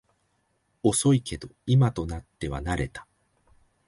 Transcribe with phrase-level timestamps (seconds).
[0.81, 3.05] 遅いけど今となっては慣れた